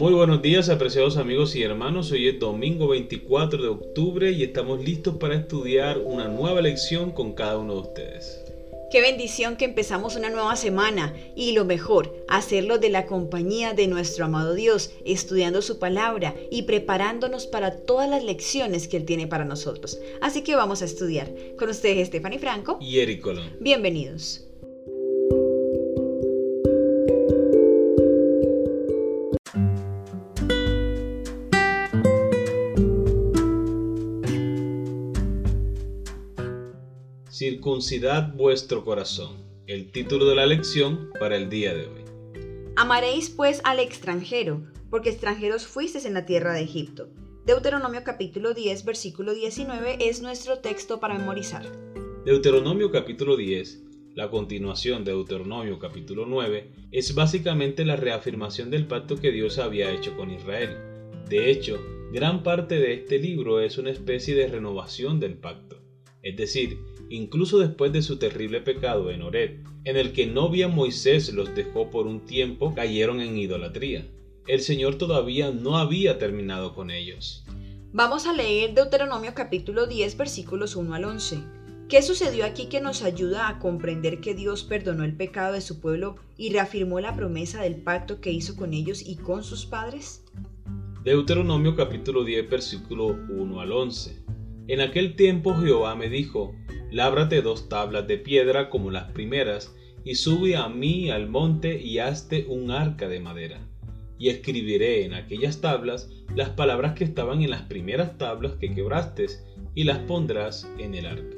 [0.00, 4.82] Muy buenos días apreciados amigos y hermanos, hoy es domingo 24 de octubre y estamos
[4.82, 8.42] listos para estudiar una nueva lección con cada uno de ustedes.
[8.90, 13.88] Qué bendición que empezamos una nueva semana y lo mejor, hacerlo de la compañía de
[13.88, 19.26] nuestro amado Dios, estudiando su palabra y preparándonos para todas las lecciones que Él tiene
[19.26, 19.98] para nosotros.
[20.22, 21.30] Así que vamos a estudiar.
[21.58, 23.50] Con ustedes Stephanie Franco y Eric Colón.
[23.60, 24.49] Bienvenidos.
[37.50, 39.44] Circuncidad vuestro corazón.
[39.66, 42.04] El título de la lección para el día de hoy.
[42.76, 47.08] Amaréis pues al extranjero, porque extranjeros fuisteis en la tierra de Egipto.
[47.44, 51.66] Deuteronomio capítulo 10, versículo 19 es nuestro texto para memorizar.
[52.24, 53.82] Deuteronomio capítulo 10,
[54.14, 59.90] la continuación de Deuteronomio capítulo 9, es básicamente la reafirmación del pacto que Dios había
[59.90, 60.76] hecho con Israel.
[61.28, 61.80] De hecho,
[62.12, 65.80] gran parte de este libro es una especie de renovación del pacto.
[66.22, 66.78] Es decir,
[67.10, 71.90] incluso después de su terrible pecado en Ored, en el que novia Moisés los dejó
[71.90, 74.06] por un tiempo, cayeron en idolatría.
[74.46, 77.44] El Señor todavía no había terminado con ellos.
[77.92, 81.38] Vamos a leer Deuteronomio capítulo 10 versículos 1 al 11.
[81.88, 85.80] ¿Qué sucedió aquí que nos ayuda a comprender que Dios perdonó el pecado de su
[85.80, 90.24] pueblo y reafirmó la promesa del pacto que hizo con ellos y con sus padres?
[91.02, 94.22] Deuteronomio capítulo 10 versículo 1 al 11.
[94.68, 96.54] En aquel tiempo Jehová me dijo,
[96.90, 99.72] Lábrate dos tablas de piedra como las primeras,
[100.04, 103.60] y sube a mí al monte y hazte un arca de madera.
[104.18, 109.26] Y escribiré en aquellas tablas las palabras que estaban en las primeras tablas que quebraste,
[109.74, 111.36] y las pondrás en el arca.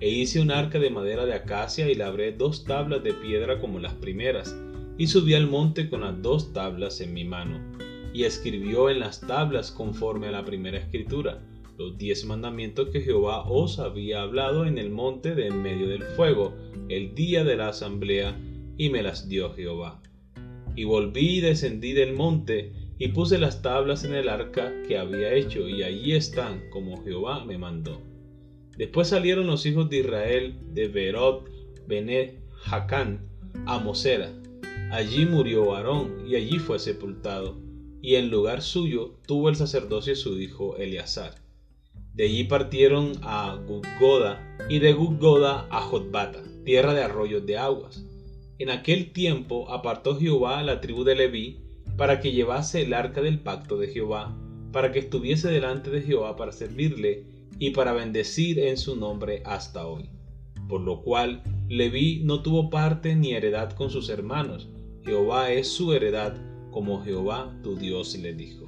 [0.00, 3.80] E hice un arca de madera de acacia y labré dos tablas de piedra como
[3.80, 4.56] las primeras,
[4.96, 7.60] y subí al monte con las dos tablas en mi mano.
[8.14, 11.42] Y escribió en las tablas conforme a la primera escritura
[11.78, 16.02] los diez mandamientos que Jehová os había hablado en el monte de en medio del
[16.02, 16.52] fuego,
[16.88, 18.36] el día de la asamblea,
[18.76, 20.02] y me las dio Jehová.
[20.74, 25.32] Y volví y descendí del monte, y puse las tablas en el arca que había
[25.32, 28.02] hecho, y allí están, como Jehová me mandó.
[28.76, 31.48] Después salieron los hijos de Israel de Berot,
[31.86, 33.28] Benet, Jacán,
[33.66, 34.32] a Mosera.
[34.90, 37.56] Allí murió Aarón, y allí fue sepultado,
[38.02, 41.47] y en lugar suyo tuvo el sacerdocio su hijo Eleazar.
[42.18, 48.04] De allí partieron a Gudgoda y de Gudgoda a Jotbata, tierra de arroyos de aguas.
[48.58, 51.60] En aquel tiempo apartó Jehová a la tribu de Leví
[51.96, 54.36] para que llevase el arca del pacto de Jehová,
[54.72, 57.22] para que estuviese delante de Jehová para servirle
[57.60, 60.10] y para bendecir en su nombre hasta hoy.
[60.68, 64.68] Por lo cual Leví no tuvo parte ni heredad con sus hermanos,
[65.04, 66.36] Jehová es su heredad,
[66.72, 68.66] como Jehová tu Dios le dijo.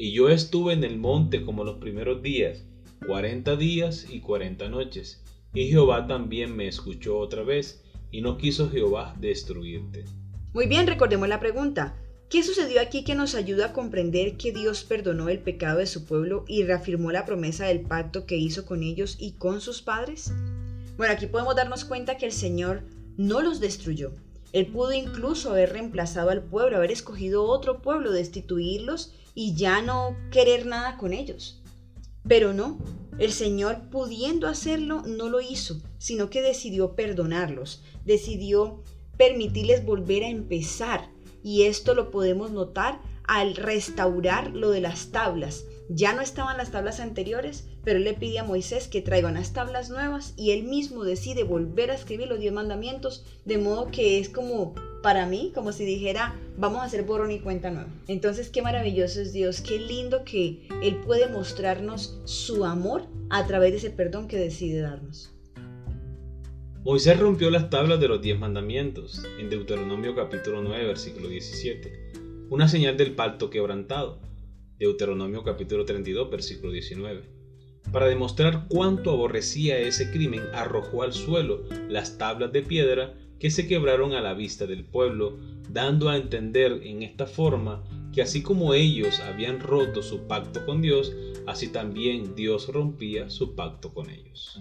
[0.00, 2.62] Y yo estuve en el monte como los primeros días,
[3.04, 5.24] cuarenta días y cuarenta noches.
[5.52, 7.82] Y Jehová también me escuchó otra vez,
[8.12, 10.04] y no quiso Jehová destruirte.
[10.54, 11.96] Muy bien, recordemos la pregunta.
[12.30, 16.04] ¿Qué sucedió aquí que nos ayuda a comprender que Dios perdonó el pecado de su
[16.04, 20.32] pueblo y reafirmó la promesa del pacto que hizo con ellos y con sus padres?
[20.96, 22.84] Bueno, aquí podemos darnos cuenta que el Señor
[23.16, 24.12] no los destruyó.
[24.52, 30.16] Él pudo incluso haber reemplazado al pueblo, haber escogido otro pueblo, destituirlos y ya no
[30.30, 31.62] querer nada con ellos.
[32.26, 32.78] Pero no,
[33.18, 38.82] el Señor pudiendo hacerlo no lo hizo, sino que decidió perdonarlos, decidió
[39.16, 41.10] permitirles volver a empezar.
[41.42, 45.64] Y esto lo podemos notar al restaurar lo de las tablas.
[45.90, 49.54] Ya no estaban las tablas anteriores, pero él le pide a Moisés que traiga unas
[49.54, 54.18] tablas nuevas y él mismo decide volver a escribir los diez mandamientos, de modo que
[54.18, 57.88] es como para mí, como si dijera, vamos a hacer borrón y cuenta nueva.
[58.06, 63.70] Entonces, qué maravilloso es Dios, qué lindo que Él puede mostrarnos su amor a través
[63.70, 65.32] de ese perdón que decide darnos.
[66.84, 72.12] Moisés rompió las tablas de los diez mandamientos en Deuteronomio capítulo 9, versículo 17,
[72.50, 74.27] una señal del pacto quebrantado.
[74.78, 77.22] Deuteronomio capítulo 32, versículo 19.
[77.92, 83.66] Para demostrar cuánto aborrecía ese crimen, arrojó al suelo las tablas de piedra que se
[83.66, 85.38] quebraron a la vista del pueblo,
[85.70, 90.80] dando a entender en esta forma que así como ellos habían roto su pacto con
[90.82, 91.14] Dios,
[91.46, 94.60] así también Dios rompía su pacto con ellos.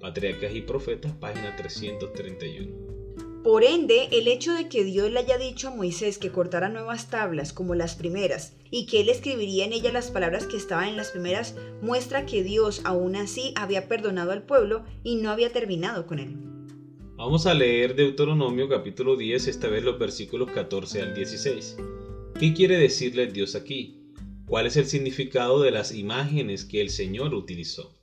[0.00, 2.99] Patriarcas y Profetas, página 331.
[3.42, 7.08] Por ende, el hecho de que Dios le haya dicho a Moisés que cortara nuevas
[7.08, 10.98] tablas como las primeras y que él escribiría en ellas las palabras que estaban en
[10.98, 16.06] las primeras muestra que Dios aún así había perdonado al pueblo y no había terminado
[16.06, 16.36] con él.
[17.16, 21.78] Vamos a leer Deuteronomio capítulo 10, esta vez los versículos 14 al 16.
[22.38, 24.02] ¿Qué quiere decirle Dios aquí?
[24.44, 27.96] ¿Cuál es el significado de las imágenes que el Señor utilizó?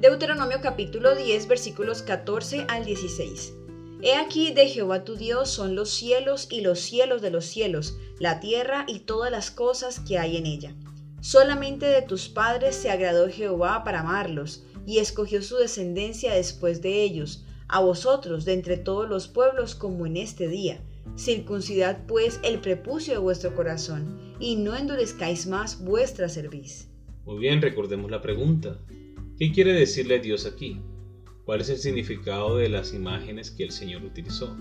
[0.00, 3.57] Deuteronomio capítulo 10 versículos 14 al 16.
[4.00, 7.96] He aquí de Jehová tu Dios son los cielos y los cielos de los cielos,
[8.20, 10.74] la tierra y todas las cosas que hay en ella.
[11.20, 17.02] Solamente de tus padres se agradó Jehová para amarlos, y escogió su descendencia después de
[17.02, 20.80] ellos, a vosotros de entre todos los pueblos como en este día.
[21.16, 26.88] Circuncidad pues el prepucio de vuestro corazón, y no endurezcáis más vuestra cerviz.
[27.24, 28.78] Muy bien, recordemos la pregunta.
[29.38, 30.80] ¿Qué quiere decirle Dios aquí?
[31.48, 34.54] ¿Cuál es el significado de las imágenes que el Señor utilizó?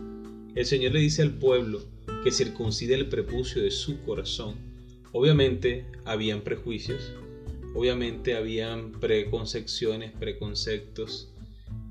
[0.56, 1.82] El Señor le dice al pueblo
[2.24, 4.56] que circuncide el prepucio de su corazón.
[5.12, 7.12] Obviamente habían prejuicios,
[7.76, 11.30] obviamente habían preconcepciones, preconceptos.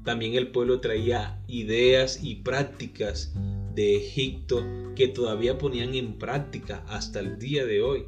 [0.03, 3.35] También el pueblo traía ideas y prácticas
[3.75, 4.65] de Egipto
[4.95, 8.07] que todavía ponían en práctica hasta el día de hoy.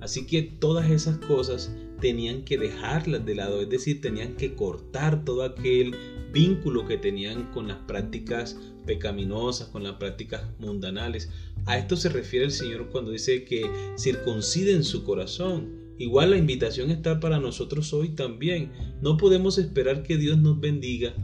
[0.00, 5.24] Así que todas esas cosas tenían que dejarlas de lado, es decir, tenían que cortar
[5.24, 5.96] todo aquel
[6.32, 11.30] vínculo que tenían con las prácticas pecaminosas, con las prácticas mundanales.
[11.66, 15.94] A esto se refiere el Señor cuando dice que circunciden su corazón.
[15.98, 18.72] Igual la invitación está para nosotros hoy también.
[19.02, 21.14] No podemos esperar que Dios nos bendiga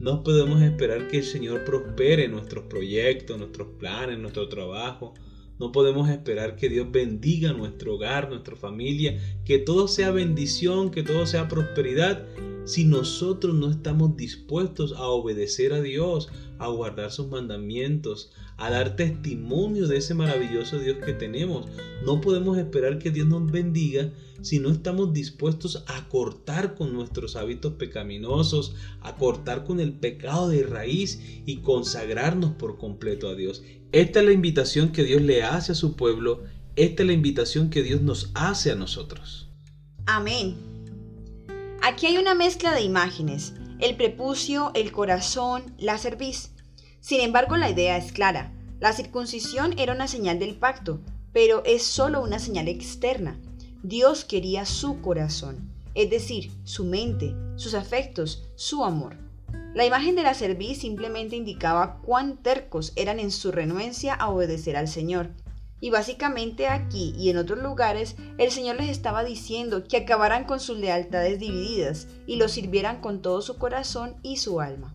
[0.00, 5.14] no podemos esperar que el Señor prospere nuestros proyectos, nuestros planes, nuestro trabajo.
[5.58, 11.02] No podemos esperar que Dios bendiga nuestro hogar, nuestra familia, que todo sea bendición, que
[11.02, 12.24] todo sea prosperidad,
[12.64, 16.28] si nosotros no estamos dispuestos a obedecer a Dios,
[16.58, 21.66] a guardar sus mandamientos, a dar testimonio de ese maravilloso Dios que tenemos.
[22.04, 24.12] No podemos esperar que Dios nos bendiga
[24.42, 30.48] si no estamos dispuestos a cortar con nuestros hábitos pecaminosos, a cortar con el pecado
[30.48, 33.62] de raíz y consagrarnos por completo a Dios.
[33.92, 36.42] Esta es la invitación que Dios le hace a su pueblo,
[36.76, 39.48] esta es la invitación que Dios nos hace a nosotros.
[40.04, 40.56] Amén.
[41.82, 46.50] Aquí hay una mezcla de imágenes, el prepucio, el corazón, la cerviz.
[47.00, 48.52] Sin embargo, la idea es clara.
[48.78, 51.00] La circuncisión era una señal del pacto,
[51.32, 53.40] pero es solo una señal externa.
[53.82, 59.16] Dios quería su corazón, es decir, su mente, sus afectos, su amor.
[59.74, 64.76] La imagen de la cerviz simplemente indicaba cuán tercos eran en su renuencia a obedecer
[64.76, 65.30] al Señor.
[65.80, 70.58] Y básicamente aquí y en otros lugares el Señor les estaba diciendo que acabaran con
[70.58, 74.94] sus lealtades divididas y lo sirvieran con todo su corazón y su alma.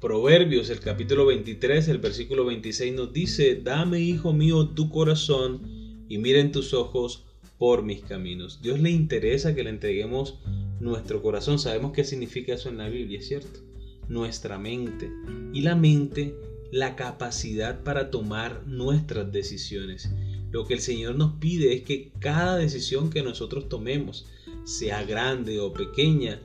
[0.00, 5.62] Proverbios, el capítulo 23, el versículo 26 nos dice, Dame, hijo mío, tu corazón
[6.08, 7.24] y miren tus ojos
[7.56, 8.60] por mis caminos.
[8.60, 10.40] Dios le interesa que le entreguemos
[10.80, 11.58] nuestro corazón.
[11.58, 13.60] Sabemos qué significa eso en la Biblia, ¿cierto?
[14.08, 15.10] Nuestra mente.
[15.52, 16.36] Y la mente,
[16.70, 20.10] la capacidad para tomar nuestras decisiones.
[20.50, 24.26] Lo que el Señor nos pide es que cada decisión que nosotros tomemos,
[24.64, 26.40] sea grande o pequeña,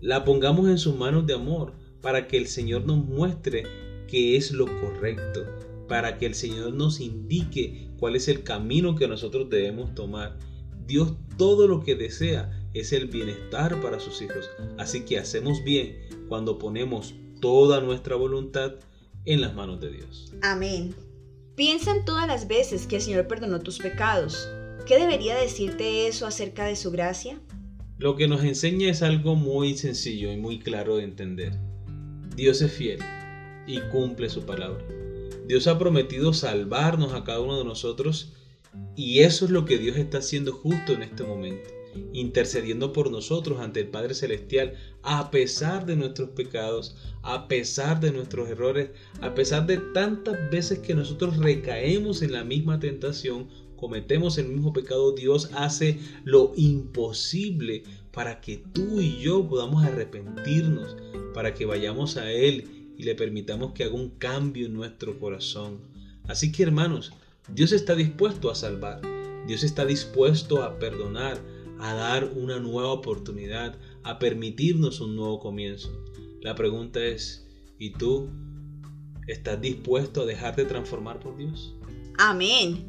[0.00, 3.64] la pongamos en sus manos de amor para que el Señor nos muestre
[4.08, 5.46] qué es lo correcto,
[5.88, 10.38] para que el Señor nos indique cuál es el camino que nosotros debemos tomar.
[10.86, 14.50] Dios todo lo que desea es el bienestar para sus hijos.
[14.78, 15.96] Así que hacemos bien
[16.32, 17.12] cuando ponemos
[17.42, 18.76] toda nuestra voluntad
[19.26, 20.32] en las manos de Dios.
[20.40, 20.94] Amén.
[21.56, 24.48] Piensa en todas las veces que el Señor perdonó tus pecados.
[24.86, 27.38] ¿Qué debería decirte eso acerca de su gracia?
[27.98, 31.52] Lo que nos enseña es algo muy sencillo y muy claro de entender.
[32.34, 33.00] Dios es fiel
[33.66, 34.82] y cumple su palabra.
[35.46, 38.32] Dios ha prometido salvarnos a cada uno de nosotros
[38.96, 41.68] y eso es lo que Dios está haciendo justo en este momento,
[42.12, 48.12] intercediendo por nosotros ante el Padre Celestial a pesar de nuestros pecados, a pesar de
[48.12, 54.38] nuestros errores, a pesar de tantas veces que nosotros recaemos en la misma tentación, cometemos
[54.38, 57.82] el mismo pecado, Dios hace lo imposible
[58.12, 60.96] para que tú y yo podamos arrepentirnos,
[61.34, 65.80] para que vayamos a Él y le permitamos que haga un cambio en nuestro corazón.
[66.28, 67.12] Así que hermanos,
[67.52, 69.00] Dios está dispuesto a salvar,
[69.48, 71.40] Dios está dispuesto a perdonar,
[71.82, 75.90] a dar una nueva oportunidad, a permitirnos un nuevo comienzo.
[76.40, 77.44] La pregunta es,
[77.76, 78.30] ¿y tú
[79.26, 81.74] estás dispuesto a dejarte transformar por Dios?
[82.18, 82.88] Amén.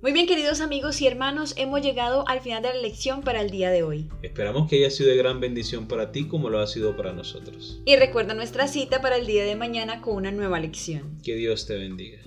[0.00, 3.50] Muy bien, queridos amigos y hermanos, hemos llegado al final de la lección para el
[3.50, 4.08] día de hoy.
[4.22, 7.82] Esperamos que haya sido de gran bendición para ti como lo ha sido para nosotros.
[7.84, 11.18] Y recuerda nuestra cita para el día de mañana con una nueva lección.
[11.24, 12.20] Que Dios te bendiga.